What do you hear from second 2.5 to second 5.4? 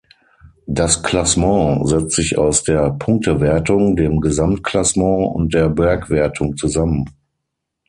der Punktewertung, dem Gesamtklassement